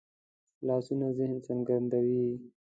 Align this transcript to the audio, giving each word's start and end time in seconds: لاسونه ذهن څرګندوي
لاسونه 0.67 1.07
ذهن 1.17 1.35
څرګندوي 1.45 2.25